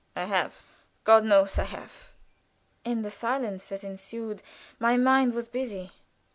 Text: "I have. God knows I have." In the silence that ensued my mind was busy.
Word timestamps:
"I 0.15 0.23
have. 0.23 0.63
God 1.03 1.25
knows 1.25 1.59
I 1.59 1.65
have." 1.65 2.11
In 2.83 3.03
the 3.03 3.11
silence 3.11 3.69
that 3.69 3.83
ensued 3.83 4.41
my 4.79 4.97
mind 4.97 5.35
was 5.35 5.47
busy. 5.47 5.91